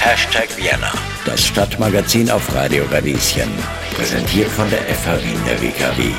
[0.00, 0.92] Hashtag Vienna,
[1.24, 3.48] das Stadtmagazin auf Radio Radieschen.
[3.94, 6.12] Präsentiert von der FH Wien der WKW.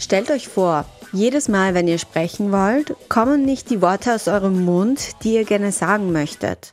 [0.00, 4.64] Stellt euch vor, jedes Mal, wenn ihr sprechen wollt, kommen nicht die Worte aus eurem
[4.64, 6.72] Mund, die ihr gerne sagen möchtet.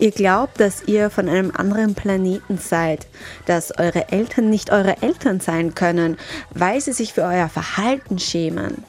[0.00, 3.06] Ihr glaubt, dass ihr von einem anderen Planeten seid,
[3.46, 6.16] dass eure Eltern nicht eure Eltern sein können,
[6.50, 8.82] weil sie sich für euer Verhalten schämen.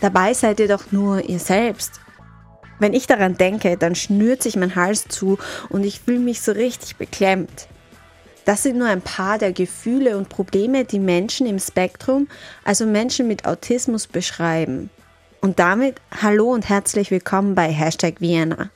[0.00, 1.98] Dabei seid ihr doch nur ihr selbst.
[2.82, 5.38] Wenn ich daran denke, dann schnürt sich mein Hals zu
[5.68, 7.68] und ich fühle mich so richtig beklemmt.
[8.44, 12.26] Das sind nur ein paar der Gefühle und Probleme, die Menschen im Spektrum,
[12.64, 14.90] also Menschen mit Autismus, beschreiben.
[15.40, 18.70] Und damit hallo und herzlich willkommen bei Hashtag Vienna.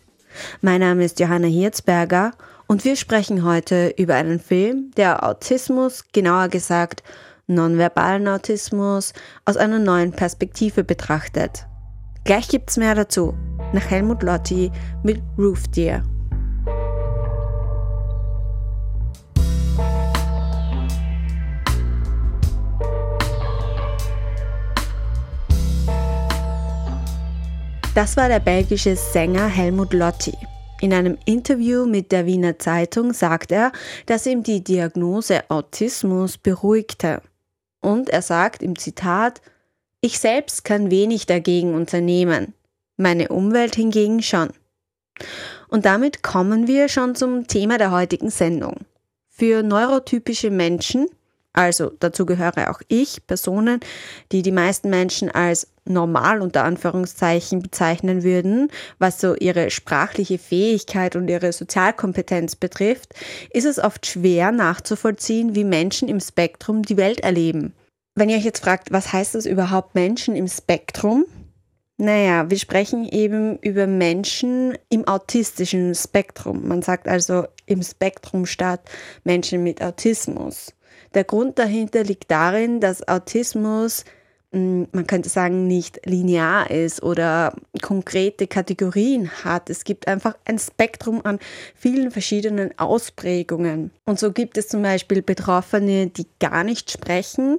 [0.61, 2.31] Mein Name ist Johanna Hirzberger
[2.69, 7.03] und wir sprechen heute über einen Film, der Autismus, genauer gesagt
[7.49, 9.15] nonverbalen Autismus,
[9.45, 11.67] aus einer neuen Perspektive betrachtet.
[12.23, 13.35] Gleich gibt's mehr dazu,
[13.77, 14.71] nach Helmut Lotti
[15.03, 16.03] mit Roof Deer.
[27.95, 30.33] Das war der belgische Sänger Helmut Lotti.
[30.81, 33.73] In einem Interview mit der Wiener Zeitung sagt er,
[34.07, 37.21] dass ihm die Diagnose Autismus beruhigte.
[37.83, 39.43] Und er sagt im Zitat,
[40.01, 42.55] ich selbst kann wenig dagegen unternehmen,
[42.97, 44.51] meine Umwelt hingegen schon.
[45.69, 48.87] Und damit kommen wir schon zum Thema der heutigen Sendung.
[49.29, 51.09] Für neurotypische Menschen
[51.57, 53.81] also dazu gehöre auch ich, Personen,
[54.31, 61.17] die die meisten Menschen als normal unter Anführungszeichen bezeichnen würden, was so ihre sprachliche Fähigkeit
[61.17, 63.15] und ihre Sozialkompetenz betrifft,
[63.51, 67.73] ist es oft schwer nachzuvollziehen, wie Menschen im Spektrum die Welt erleben.
[68.15, 71.25] Wenn ihr euch jetzt fragt, was heißt das überhaupt Menschen im Spektrum?
[71.99, 76.69] Naja, wir sprechen eben über Menschen im autistischen Spektrum.
[76.69, 78.83] Man sagt also im Spektrum statt
[79.25, 80.75] Menschen mit Autismus.
[81.15, 84.05] Der Grund dahinter liegt darin, dass Autismus,
[84.53, 89.71] hm, man könnte sagen, nicht linear ist oder konkrete Kategorien hat.
[89.71, 91.39] Es gibt einfach ein Spektrum an
[91.75, 93.91] vielen verschiedenen Ausprägungen.
[94.05, 97.59] Und so gibt es zum Beispiel Betroffene, die gar nicht sprechen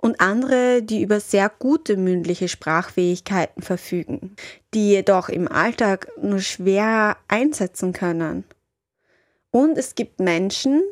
[0.00, 4.34] und andere, die über sehr gute mündliche Sprachfähigkeiten verfügen,
[4.72, 8.44] die jedoch im Alltag nur schwer einsetzen können.
[9.50, 10.82] Und es gibt Menschen,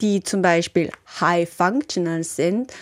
[0.00, 0.90] die zum Beispiel
[1.20, 2.72] high functional sind,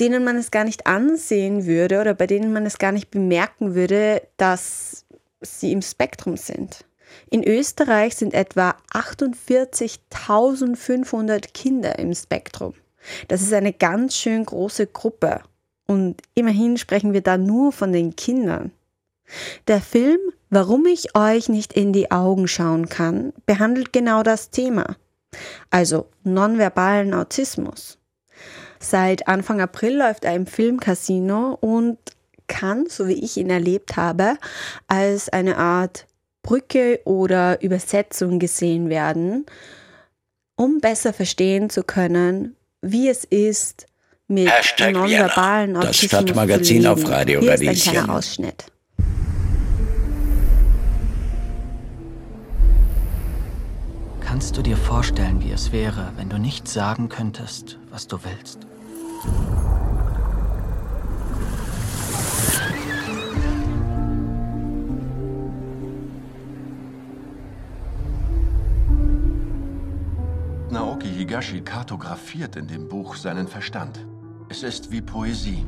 [0.00, 3.74] denen man es gar nicht ansehen würde oder bei denen man es gar nicht bemerken
[3.74, 5.04] würde, dass
[5.40, 6.84] sie im Spektrum sind.
[7.30, 12.74] In Österreich sind etwa 48.500 Kinder im Spektrum.
[13.28, 15.40] Das ist eine ganz schön große Gruppe.
[15.86, 18.72] Und immerhin sprechen wir da nur von den Kindern.
[19.68, 20.18] Der Film
[20.50, 24.94] Warum ich euch nicht in die Augen schauen kann, behandelt genau das Thema
[25.70, 27.98] also nonverbalen Autismus.
[28.78, 31.98] Seit Anfang April läuft er im Filmcasino und
[32.46, 34.36] kann, so wie ich ihn erlebt habe,
[34.86, 36.06] als eine Art
[36.42, 39.46] Brücke oder Übersetzung gesehen werden,
[40.56, 43.86] um besser verstehen zu können, wie es ist,
[44.28, 47.92] mit Hashtag nonverbalen Vienna, das Stadtmagazin auf Radio Hier ist ein Radieschen.
[47.92, 48.64] kleiner Ausschnitt.
[54.20, 58.58] Kannst du dir vorstellen, wie es wäre, wenn du nicht sagen könntest, was du willst?
[71.24, 73.98] Higashi kartografiert in dem Buch seinen Verstand.
[74.50, 75.64] Es ist wie Poesie.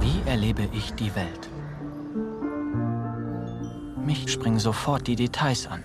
[0.00, 1.50] Wie erlebe ich die Welt?
[4.06, 5.84] Mich springen sofort die Details an.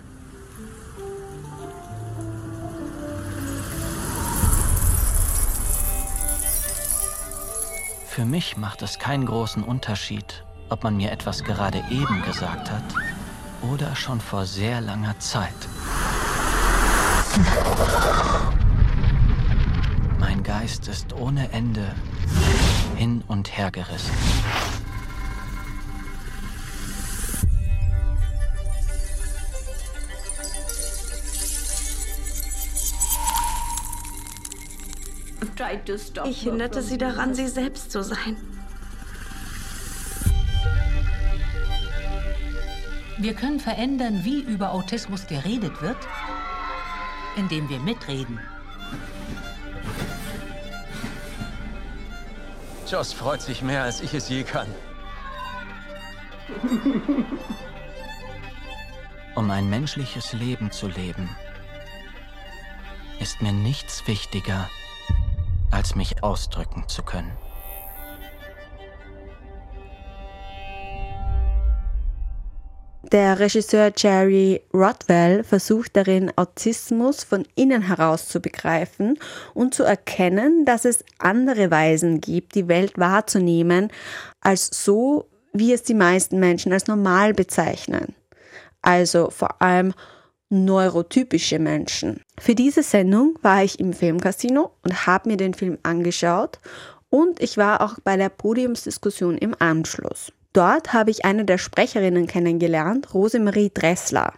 [8.06, 13.07] Für mich macht es keinen großen Unterschied, ob man mir etwas gerade eben gesagt hat
[13.62, 15.54] oder schon vor sehr langer Zeit.
[20.20, 21.94] Mein Geist ist ohne Ende
[22.96, 24.14] hin und her gerissen.
[36.26, 38.57] Ich hinderte sie daran, sie selbst zu sein.
[43.20, 45.98] Wir können verändern, wie über Autismus geredet wird,
[47.36, 48.40] indem wir mitreden.
[52.88, 54.68] Joss freut sich mehr, als ich es je kann.
[59.36, 61.30] Um ein menschliches Leben zu leben,
[63.20, 64.70] ist mir nichts wichtiger,
[65.72, 67.36] als mich ausdrücken zu können.
[73.14, 79.18] Der Regisseur Jerry Rodwell versucht darin, Autismus von innen heraus zu begreifen
[79.54, 83.92] und zu erkennen, dass es andere Weisen gibt, die Welt wahrzunehmen,
[84.42, 88.14] als so, wie es die meisten Menschen als normal bezeichnen.
[88.82, 89.94] Also vor allem
[90.50, 92.22] neurotypische Menschen.
[92.38, 96.60] Für diese Sendung war ich im Filmcasino und habe mir den Film angeschaut
[97.10, 100.34] und ich war auch bei der Podiumsdiskussion im Anschluss.
[100.58, 104.34] Dort habe ich eine der Sprecherinnen kennengelernt, Rosemarie Dressler.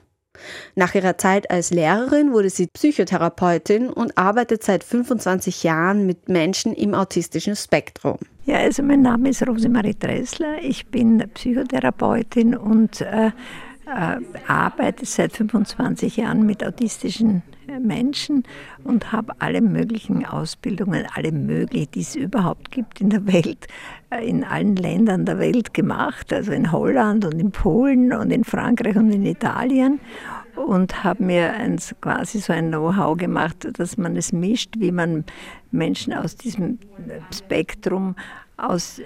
[0.76, 6.74] Nach ihrer Zeit als Lehrerin wurde sie Psychotherapeutin und arbeitet seit 25 Jahren mit Menschen
[6.74, 8.18] im autistischen Spektrum.
[8.44, 10.62] Ja, also mein Name ist Rosemarie Dressler.
[10.62, 18.44] Ich bin Psychotherapeutin und äh, äh, arbeite seit 25 Jahren mit autistischen äh, Menschen
[18.84, 23.68] und habe alle möglichen Ausbildungen, alle möglichen, die es überhaupt gibt in der Welt,
[24.10, 28.44] äh, in allen Ländern der Welt gemacht, also in Holland und in Polen und in
[28.44, 30.00] Frankreich und in Italien.
[30.56, 35.24] Und habe mir ein, quasi so ein Know-how gemacht, dass man es mischt, wie man
[35.72, 36.80] Menschen aus diesem
[37.34, 38.16] Spektrum
[38.58, 39.02] aus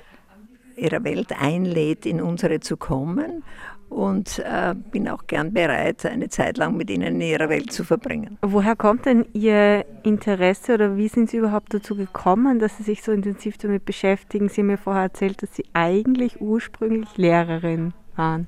[0.76, 3.44] ihrer Welt einlädt, in unsere zu kommen
[3.94, 7.84] und äh, bin auch gern bereit, eine Zeit lang mit ihnen in ihrer Welt zu
[7.84, 8.38] verbringen.
[8.42, 13.04] Woher kommt denn Ihr Interesse oder wie sind Sie überhaupt dazu gekommen, dass Sie sich
[13.04, 14.50] so intensiv damit beschäftigen?
[14.50, 18.48] Sie haben mir vorher erzählt, dass Sie eigentlich ursprünglich Lehrerin waren.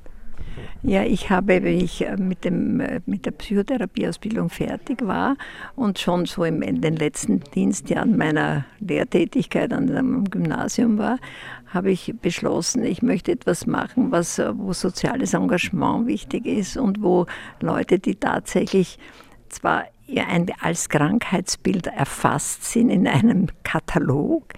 [0.84, 5.36] Ja, ich habe, wenn ich äh, mit, dem, äh, mit der Psychotherapieausbildung fertig war
[5.76, 11.18] und schon so in den letzten Dienstjahren meiner Lehrtätigkeit an dem Gymnasium war,
[11.76, 17.02] habe ich beschlossen, ich möchte etwas machen, was, äh, wo soziales Engagement wichtig ist und
[17.02, 17.26] wo
[17.60, 18.98] Leute, die tatsächlich
[19.50, 19.86] zwar
[20.62, 24.54] als Krankheitsbild erfasst sind in einem Katalog,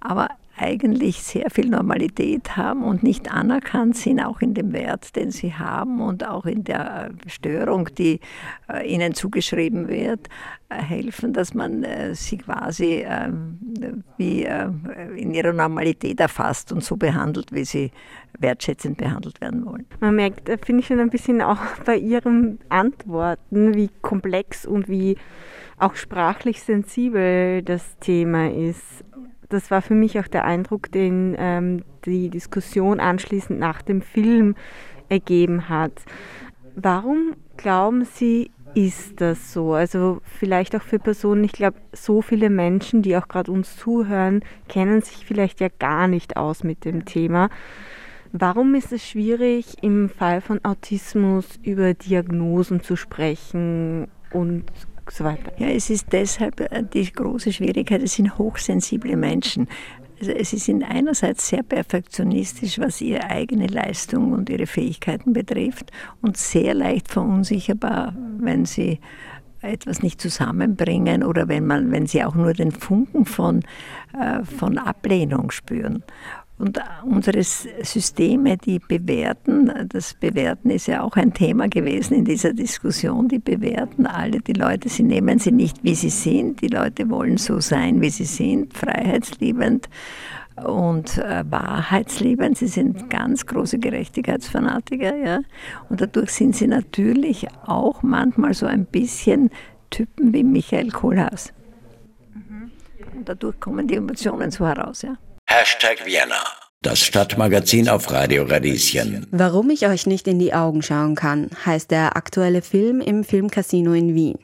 [0.00, 5.30] aber eigentlich sehr viel Normalität haben und nicht anerkannt sind, auch in dem Wert, den
[5.30, 8.20] sie haben und auch in der Störung, die
[8.68, 10.28] äh, ihnen zugeschrieben wird,
[10.68, 14.46] äh, helfen, dass man äh, sie quasi ähm, wie
[15.16, 17.90] in ihrer Normalität erfasst und so behandelt, wie sie
[18.38, 19.86] wertschätzend behandelt werden wollen.
[20.00, 25.16] Man merkt, finde ich schon ein bisschen auch bei Ihren Antworten, wie komplex und wie
[25.78, 29.04] auch sprachlich sensibel das Thema ist
[29.52, 34.54] das war für mich auch der Eindruck, den ähm, die Diskussion anschließend nach dem Film
[35.08, 35.92] ergeben hat.
[36.74, 39.74] Warum glauben Sie, ist das so?
[39.74, 44.40] Also vielleicht auch für Personen, ich glaube, so viele Menschen, die auch gerade uns zuhören,
[44.68, 47.50] kennen sich vielleicht ja gar nicht aus mit dem Thema.
[48.32, 54.64] Warum ist es schwierig, im Fall von Autismus über Diagnosen zu sprechen und
[55.10, 55.52] so weiter.
[55.58, 59.68] Ja, es ist deshalb äh, die große Schwierigkeit, es sind hochsensible Menschen.
[60.20, 65.90] Also sie sind einerseits sehr perfektionistisch, was ihre eigene Leistung und ihre Fähigkeiten betrifft
[66.20, 69.00] und sehr leicht verunsicherbar, wenn sie
[69.62, 73.62] etwas nicht zusammenbringen oder wenn, man, wenn sie auch nur den Funken von,
[74.12, 76.04] äh, von Ablehnung spüren.
[76.58, 82.52] Und unsere Systeme, die bewerten, das Bewerten ist ja auch ein Thema gewesen in dieser
[82.52, 87.10] Diskussion, die bewerten alle die Leute, sie nehmen sie nicht, wie sie sind, die Leute
[87.10, 89.88] wollen so sein, wie sie sind, freiheitsliebend
[90.64, 92.58] und äh, wahrheitsliebend.
[92.58, 95.40] Sie sind ganz große Gerechtigkeitsfanatiker, ja.
[95.88, 99.50] Und dadurch sind sie natürlich auch manchmal so ein bisschen
[99.90, 101.52] Typen wie Michael Kohlhaas.
[102.34, 102.70] Mhm.
[103.16, 105.16] Und dadurch kommen die Emotionen so heraus, ja.
[105.54, 106.42] Hashtag Vienna.
[106.80, 109.26] Das Stadtmagazin auf Radio Radieschen.
[109.32, 113.92] Warum ich euch nicht in die Augen schauen kann, heißt der aktuelle Film im Filmcasino
[113.92, 114.38] in Wien.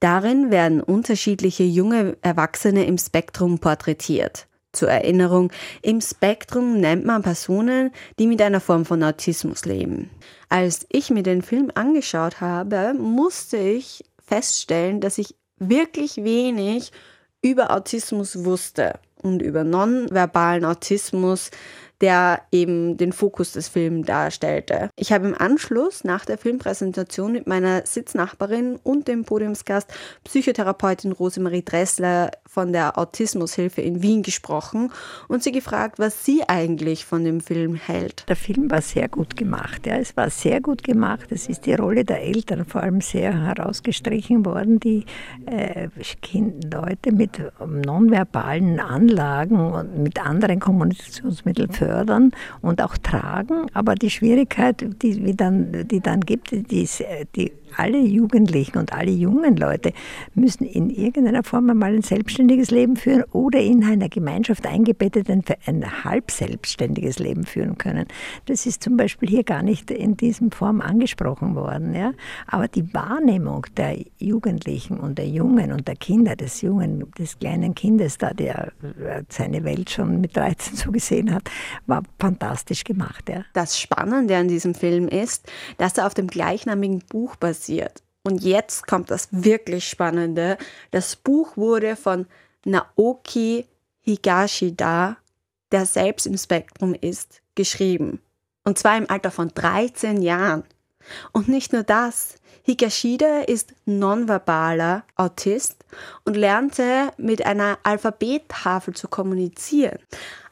[0.00, 4.46] Darin werden unterschiedliche junge Erwachsene im Spektrum porträtiert.
[4.72, 10.08] Zur Erinnerung, im Spektrum nennt man Personen, die mit einer Form von Autismus leben.
[10.48, 16.92] Als ich mir den Film angeschaut habe, musste ich feststellen, dass ich wirklich wenig
[17.42, 21.50] über Autismus wusste und über nonverbalen Autismus
[22.00, 24.90] der eben den Fokus des Films darstellte.
[24.96, 29.92] Ich habe im Anschluss nach der Filmpräsentation mit meiner Sitznachbarin und dem Podiumsgast
[30.24, 34.90] Psychotherapeutin Rosemarie Dressler von der Autismushilfe in Wien gesprochen
[35.28, 38.24] und sie gefragt, was sie eigentlich von dem Film hält.
[38.28, 39.86] Der Film war sehr gut gemacht.
[39.86, 39.96] Ja.
[39.96, 41.30] Es war sehr gut gemacht.
[41.30, 45.04] Es ist die Rolle der Eltern vor allem sehr herausgestrichen worden, die
[45.46, 45.88] äh,
[46.72, 52.30] Leute mit nonverbalen Anlagen und mit anderen Kommunikationsmitteln fördern fördern
[52.62, 53.66] und auch tragen.
[53.74, 56.88] Aber die Schwierigkeit, die, wie dann, die dann gibt, die,
[57.34, 59.92] die alle Jugendlichen und alle jungen Leute
[60.34, 65.44] müssen in irgendeiner Form einmal ein selbstständiges Leben führen oder in einer Gemeinschaft eingebettet ein,
[65.66, 68.06] ein halb selbstständiges Leben führen können.
[68.46, 71.94] Das ist zum Beispiel hier gar nicht in diesem Form angesprochen worden.
[71.94, 72.12] Ja?
[72.46, 77.74] Aber die Wahrnehmung der Jugendlichen und der Jungen und der Kinder, des jungen, des kleinen
[77.74, 78.72] Kindes da, der
[79.28, 81.50] seine Welt schon mit 13 so gesehen hat,
[81.86, 83.28] war fantastisch gemacht.
[83.28, 83.44] Ja?
[83.52, 88.02] Das Spannende an diesem Film ist, dass er auf dem gleichnamigen Buch basiert passiert.
[88.22, 90.56] Und jetzt kommt das wirklich Spannende.
[90.90, 92.26] Das Buch wurde von
[92.64, 93.66] Naoki
[94.02, 95.16] Higashida,
[95.72, 98.20] der selbst im Spektrum ist, geschrieben.
[98.64, 100.64] Und zwar im Alter von 13 Jahren.
[101.32, 102.36] Und nicht nur das.
[102.66, 105.76] Higashida ist nonverbaler Autist
[106.24, 109.98] und lernte mit einer Alphabettafel zu kommunizieren.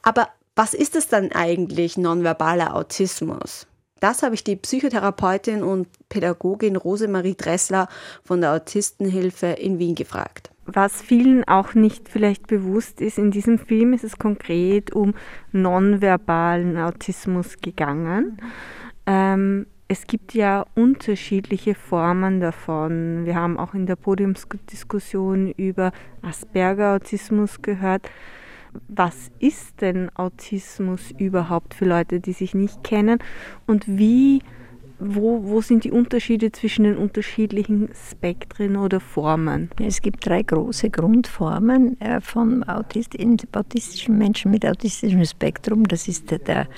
[0.02, 3.67] Aber was ist es dann eigentlich nonverbaler Autismus?
[4.00, 7.88] Das habe ich die Psychotherapeutin und Pädagogin Rosemarie Dressler
[8.22, 10.50] von der Autistenhilfe in Wien gefragt.
[10.66, 15.14] Was vielen auch nicht vielleicht bewusst ist, in diesem Film ist es konkret um
[15.50, 18.36] nonverbalen Autismus gegangen.
[19.06, 23.24] Ähm, es gibt ja unterschiedliche Formen davon.
[23.24, 28.10] Wir haben auch in der Podiumsdiskussion über Asperger-Autismus gehört
[28.88, 33.18] was ist denn Autismus überhaupt für Leute, die sich nicht kennen
[33.66, 34.42] und wie,
[34.98, 39.70] wo, wo sind die Unterschiede zwischen den unterschiedlichen Spektren oder Formen?
[39.80, 43.16] Es gibt drei große Grundformen äh, von Autist
[43.52, 45.86] autistischen Menschen mit autistischem Spektrum.
[45.86, 46.68] Das ist der, der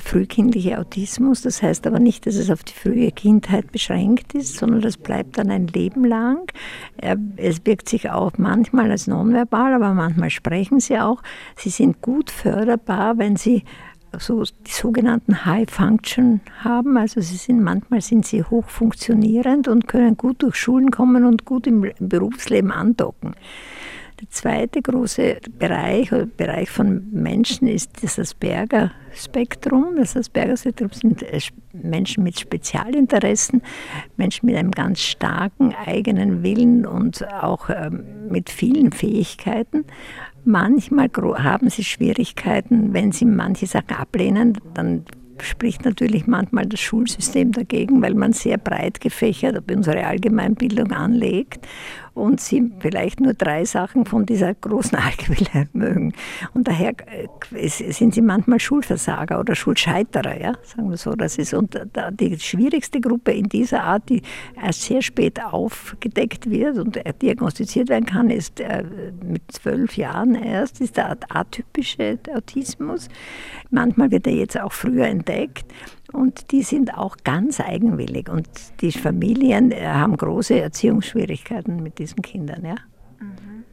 [0.00, 1.42] frühkindliche Autismus.
[1.42, 5.38] Das heißt aber nicht, dass es auf die frühe Kindheit beschränkt ist, sondern das bleibt
[5.38, 6.50] dann ein Leben lang.
[7.36, 11.22] Es wirkt sich auch manchmal als nonverbal, aber manchmal sprechen sie auch.
[11.56, 13.64] Sie sind gut förderbar, wenn sie
[14.18, 16.96] so die sogenannten High Function haben.
[16.96, 21.66] Also sie sind manchmal sind sie hochfunktionierend und können gut durch Schulen kommen und gut
[21.66, 23.34] im Berufsleben andocken.
[24.24, 29.96] Der zweite große Bereich, Bereich von Menschen ist das Asperger-Spektrum.
[29.98, 31.40] Das Asperger-Spektrum sind äh,
[31.74, 33.60] Menschen mit Spezialinteressen,
[34.16, 39.84] Menschen mit einem ganz starken eigenen Willen und auch ähm, mit vielen Fähigkeiten.
[40.46, 45.04] Manchmal haben sie Schwierigkeiten, wenn sie manche Sachen ablehnen, dann
[45.42, 51.66] spricht natürlich manchmal das Schulsystem dagegen, weil man sehr breit gefächert unsere Allgemeinbildung anlegt
[52.14, 56.12] und sie vielleicht nur drei Sachen von dieser großen Allgemeinbildung mögen.
[56.54, 56.94] Und daher
[57.52, 61.12] äh, sind sie manchmal Schulversager oder Schulscheiterer, ja, sagen wir so.
[61.14, 61.78] Das ist und
[62.12, 64.22] die schwierigste Gruppe in dieser Art, die
[64.60, 68.84] erst sehr spät aufgedeckt wird und diagnostiziert werden kann, ist äh,
[69.22, 73.08] mit zwölf Jahren erst, ist der atypische Autismus.
[73.70, 75.66] Manchmal wird er jetzt auch früher entdeckt.
[76.14, 78.28] Und die sind auch ganz eigenwillig.
[78.28, 78.48] Und
[78.80, 82.64] die Familien äh, haben große Erziehungsschwierigkeiten mit diesen Kindern.
[82.64, 82.76] Ja?
[83.18, 83.64] Mhm.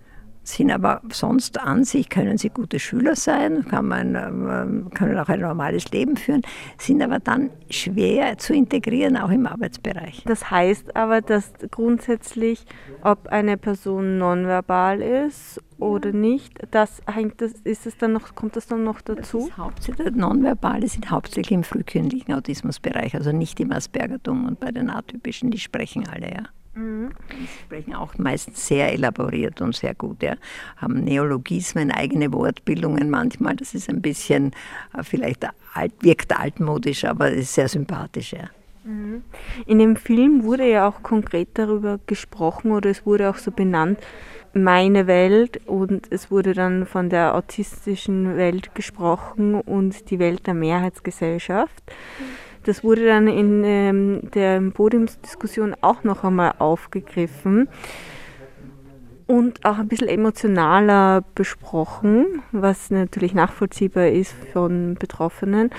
[0.44, 5.30] Sind aber sonst an sich, können sie gute Schüler sein, kann man, ähm, können auch
[5.30, 6.42] ein normales Leben führen,
[6.80, 10.24] sind aber dann schwer zu integrieren, auch im Arbeitsbereich.
[10.26, 12.66] Das heißt aber, dass grundsätzlich,
[13.04, 18.56] ob eine Person nonverbal ist oder nicht, das hängt das, ist es dann noch, kommt
[18.56, 19.48] das dann noch dazu?
[19.50, 24.90] Das hauptsächlich, Nonverbale sind hauptsächlich im frühkindlichen Autismusbereich, also nicht im Aspergertum und bei den
[24.90, 26.44] atypischen, die sprechen alle, ja.
[26.74, 27.10] Mhm.
[27.32, 30.36] Die sprechen auch meistens sehr elaboriert und sehr gut, ja.
[30.78, 34.52] Haben Neologismen, eigene Wortbildungen manchmal, das ist ein bisschen,
[34.98, 38.50] äh, vielleicht alt, wirkt altmodisch, aber ist sehr sympathisch, ja.
[38.84, 39.24] Mhm.
[39.66, 44.00] In dem Film wurde ja auch konkret darüber gesprochen oder es wurde auch so benannt,
[44.54, 50.54] meine Welt und es wurde dann von der autistischen Welt gesprochen und die Welt der
[50.54, 51.84] Mehrheitsgesellschaft.
[52.64, 57.70] Das wurde dann in ähm, der Podiumsdiskussion auch noch einmal aufgegriffen
[59.26, 65.70] und auch ein bisschen emotionaler besprochen, was natürlich nachvollziehbar ist von Betroffenen.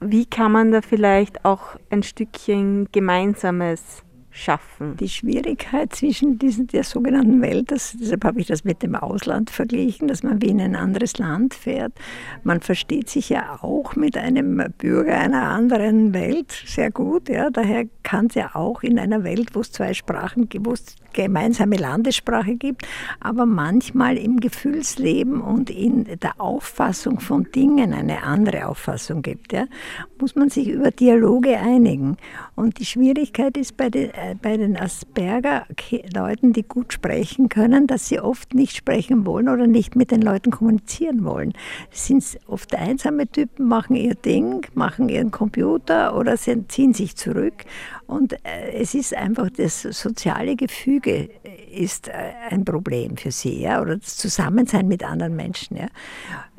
[0.00, 4.96] Wie kann man da vielleicht auch ein Stückchen Gemeinsames schaffen.
[4.96, 9.50] Die Schwierigkeit zwischen diesen, der sogenannten Welt, das, deshalb habe ich das mit dem Ausland
[9.50, 11.92] verglichen, dass man wie in ein anderes Land fährt.
[12.44, 17.28] Man versteht sich ja auch mit einem Bürger einer anderen Welt sehr gut.
[17.28, 17.50] Ja.
[17.50, 20.96] Daher kann es ja auch in einer Welt, wo es zwei Sprachen gibt, wo es
[21.12, 22.86] gemeinsame Landessprache gibt,
[23.20, 29.66] aber manchmal im Gefühlsleben und in der Auffassung von Dingen eine andere Auffassung gibt, ja,
[30.20, 32.16] muss man sich über Dialoge einigen.
[32.54, 34.10] Und die Schwierigkeit ist bei den
[34.40, 39.96] bei den Asperger-Leuten, die gut sprechen können, dass sie oft nicht sprechen wollen oder nicht
[39.96, 41.52] mit den Leuten kommunizieren wollen.
[41.90, 47.64] Sind oft einsame Typen, machen ihr Ding, machen ihren Computer oder ziehen sich zurück.
[48.06, 51.30] Und äh, es ist einfach, das soziale Gefüge
[51.72, 52.12] ist äh,
[52.50, 55.76] ein Problem für sie, ja, oder das Zusammensein mit anderen Menschen.
[55.76, 55.88] Ja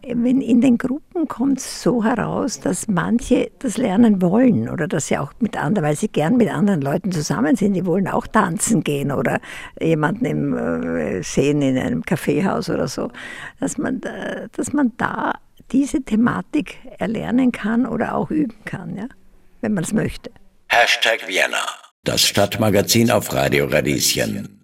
[0.08, 5.08] wenn in den Gruppen kommt es so heraus, dass manche das lernen wollen oder dass
[5.08, 8.28] sie auch mit anderen, weil sie gern mit anderen Leuten zusammen sind, die wollen auch
[8.28, 9.40] tanzen gehen oder
[9.80, 13.12] jemanden im, äh, sehen in einem Kaffeehaus oder so,
[13.60, 14.02] dass man,
[14.56, 15.34] dass man da
[15.72, 19.08] diese Thematik erlernen kann oder auch üben kann, ja,
[19.62, 20.32] wenn man es möchte.
[20.68, 21.66] Hashtag Vienna,
[22.04, 24.61] das Stadtmagazin auf Radio Radieschen.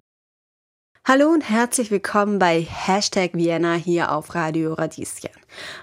[1.08, 5.30] Hallo und herzlich willkommen bei Hashtag Vienna hier auf Radio Radieschen.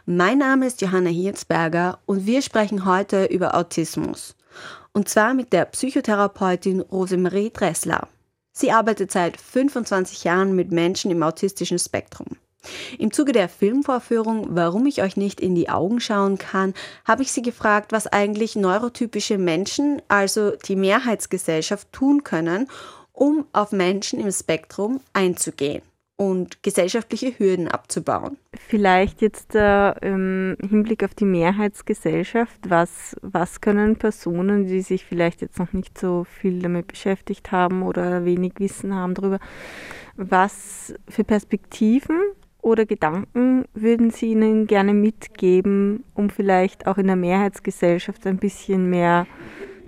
[0.06, 4.36] Mein Name ist Johanna Hirzberger und wir sprechen heute über Autismus.
[4.94, 8.08] Und zwar mit der Psychotherapeutin Rosemarie Dressler.
[8.52, 12.38] Sie arbeitet seit 25 Jahren mit Menschen im autistischen Spektrum.
[13.00, 17.32] Im Zuge der Filmvorführung Warum ich euch nicht in die Augen schauen kann, habe ich
[17.32, 22.68] sie gefragt, was eigentlich neurotypische Menschen, also die Mehrheitsgesellschaft, tun können,
[23.16, 25.82] um auf Menschen im Spektrum einzugehen
[26.18, 28.38] und gesellschaftliche Hürden abzubauen.
[28.54, 35.42] Vielleicht jetzt äh, im Hinblick auf die Mehrheitsgesellschaft, was, was können Personen, die sich vielleicht
[35.42, 39.40] jetzt noch nicht so viel damit beschäftigt haben oder wenig Wissen haben darüber,
[40.16, 42.22] was für Perspektiven
[42.62, 48.90] oder Gedanken würden Sie ihnen gerne mitgeben, um vielleicht auch in der Mehrheitsgesellschaft ein bisschen
[48.90, 49.28] mehr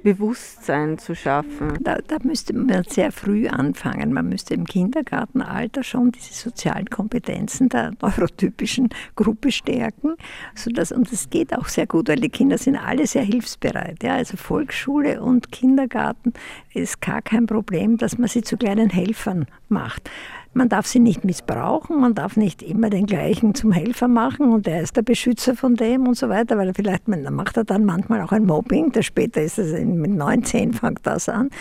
[0.04, 1.78] Bewusstsein zu schaffen?
[1.82, 4.14] Da, da, müsste man sehr früh anfangen.
[4.14, 10.16] Man müsste im Kindergartenalter schon diese sozialen Kompetenzen der neurotypischen Gruppe stärken.
[10.56, 14.04] Sodass, und das geht auch sehr gut, weil die Kinder sind alle sehr hilfsbereit.
[14.04, 16.34] Ja, also Volksschule und Kindergarten
[16.74, 20.10] ist gar kein Problem, dass man sie zu kleinen Helfern macht.
[20.58, 24.68] Man darf sie nicht missbrauchen, man darf nicht immer den gleichen zum Helfer machen und
[24.68, 27.86] er ist der Beschützer von dem und so weiter, weil vielleicht dann macht er dann
[27.86, 31.52] manchmal auch ein Mobbing, das später ist es mit 19 fängt das an.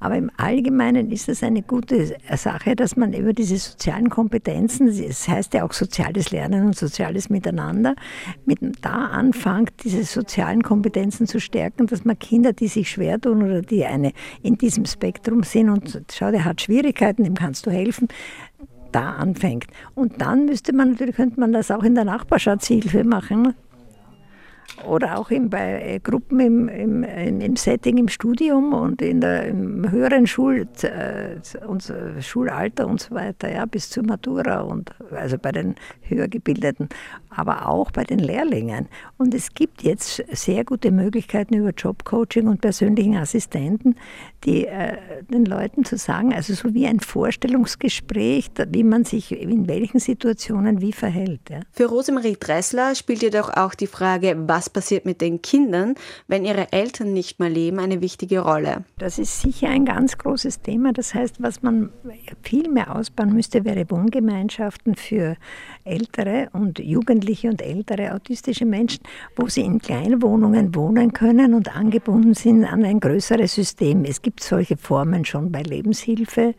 [0.00, 5.28] Aber im Allgemeinen ist es eine gute Sache, dass man über diese sozialen Kompetenzen, es
[5.28, 7.94] heißt ja auch soziales Lernen und soziales Miteinander,
[8.46, 13.42] mit da anfängt, diese sozialen Kompetenzen zu stärken, dass man Kinder, die sich schwer tun
[13.42, 17.70] oder die eine in diesem Spektrum sind und schau, der hat Schwierigkeiten, dem kannst du
[17.70, 18.08] helfen,
[18.92, 19.66] da anfängt.
[19.94, 23.54] Und dann müsste man natürlich, könnte man das auch in der Nachbarschaftshilfe machen
[24.84, 29.46] oder auch in, bei äh, Gruppen im, im, im, Setting im Studium und in der,
[29.46, 35.38] im höheren Schul, äh, und, Schulalter und so weiter, ja, bis zur Matura und also
[35.38, 36.88] bei den höher gebildeten,
[37.30, 38.88] aber auch bei den Lehrlingen.
[39.16, 43.96] Und es gibt jetzt sehr gute Möglichkeiten über Jobcoaching und persönlichen Assistenten,
[44.44, 44.96] die äh,
[45.30, 50.80] den Leuten zu sagen, also so wie ein Vorstellungsgespräch, wie man sich in welchen Situationen
[50.80, 51.40] wie verhält.
[51.48, 51.60] Ja.
[51.72, 55.94] Für Rosemarie Dressler spielt jedoch auch die Frage, was passiert mit den Kindern,
[56.26, 58.84] wenn ihre Eltern nicht mehr leben, eine wichtige Rolle.
[58.98, 60.92] Das ist sicher ein ganz großes Thema.
[60.92, 61.90] Das heißt, was man
[62.42, 65.36] viel mehr ausbauen müsste, wäre Wohngemeinschaften für
[65.86, 69.00] ältere und jugendliche und ältere autistische Menschen,
[69.36, 74.04] wo sie in Kleinwohnungen wohnen können und angebunden sind an ein größeres System.
[74.04, 76.54] Es gibt solche Formen schon bei Lebenshilfe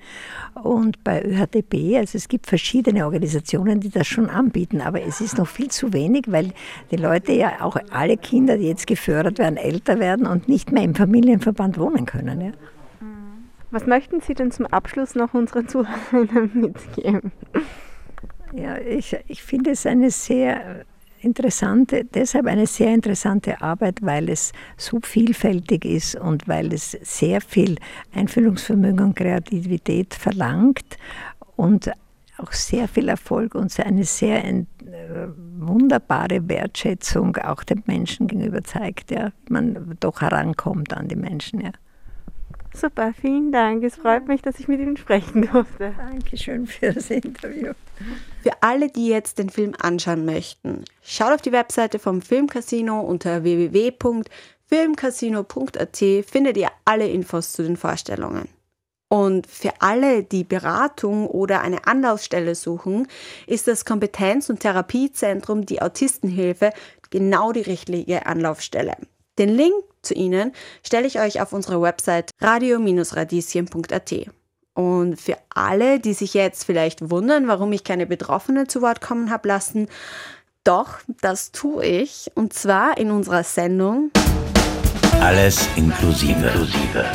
[0.63, 1.97] und bei ÖHDP.
[1.97, 5.93] Also es gibt verschiedene Organisationen, die das schon anbieten, aber es ist noch viel zu
[5.93, 6.53] wenig, weil
[6.91, 10.83] die Leute ja auch alle Kinder, die jetzt gefördert werden, älter werden und nicht mehr
[10.83, 12.41] im Familienverband wohnen können.
[12.41, 12.51] Ja.
[13.69, 17.31] Was möchten Sie denn zum Abschluss noch unseren Zuhörern mitgeben?
[18.53, 20.85] Ja, ich, ich finde es eine sehr
[21.21, 27.41] interessante, deshalb eine sehr interessante Arbeit, weil es so vielfältig ist und weil es sehr
[27.41, 27.75] viel
[28.13, 30.97] Einfühlungsvermögen und Kreativität verlangt
[31.55, 31.91] und
[32.37, 34.63] auch sehr viel Erfolg und eine sehr äh,
[35.57, 41.61] wunderbare Wertschätzung auch dem Menschen gegenüber zeigt, ja, man doch herankommt an die Menschen.
[41.61, 41.71] Ja.
[42.79, 43.83] Super, vielen Dank.
[43.83, 45.95] Es freut mich, dass ich mit Ihnen sprechen durfte.
[45.97, 47.73] Dankeschön für das Interview.
[48.43, 53.41] Für alle, die jetzt den Film anschauen möchten, schaut auf die Webseite vom Filmcasino unter
[53.43, 58.47] www.filmcasino.at findet ihr alle Infos zu den Vorstellungen.
[59.09, 63.07] Und für alle, die Beratung oder eine Anlaufstelle suchen,
[63.47, 66.71] ist das Kompetenz- und Therapiezentrum die Autistenhilfe
[67.09, 68.97] genau die richtige Anlaufstelle.
[69.39, 69.73] Den Link
[70.07, 74.13] zu ihnen stelle ich euch auf unserer Website radio-radieschen.at.
[74.73, 79.31] Und für alle, die sich jetzt vielleicht wundern, warum ich keine Betroffene zu Wort kommen
[79.31, 79.87] habe lassen,
[80.63, 82.31] doch, das tue ich.
[82.35, 84.11] Und zwar in unserer Sendung
[85.19, 86.51] Alles inklusive.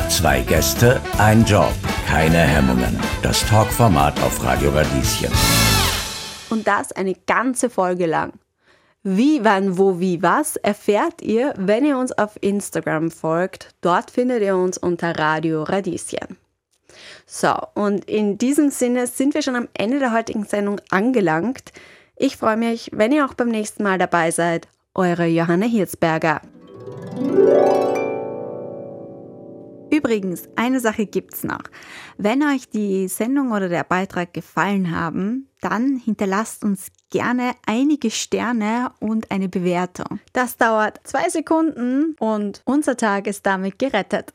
[0.09, 1.73] Zwei Gäste, ein Job,
[2.07, 2.99] keine Hemmungen.
[3.21, 5.31] Das Talkformat auf Radio Radieschen.
[6.49, 8.33] Und das eine ganze Folge lang.
[9.05, 13.75] Wie, wann, wo, wie, was erfährt ihr, wenn ihr uns auf Instagram folgt.
[13.81, 16.37] Dort findet ihr uns unter Radio Radieschen.
[17.25, 21.73] So, und in diesem Sinne sind wir schon am Ende der heutigen Sendung angelangt.
[22.15, 24.69] Ich freue mich, wenn ihr auch beim nächsten Mal dabei seid.
[24.95, 26.39] Eure Johanna Hirzberger.
[29.91, 31.63] Übrigens, eine Sache gibt's noch.
[32.17, 38.91] Wenn euch die Sendung oder der Beitrag gefallen haben, dann hinterlasst uns gerne einige Sterne
[38.99, 40.19] und eine Bewertung.
[40.33, 44.33] Das dauert zwei Sekunden und unser Tag ist damit gerettet.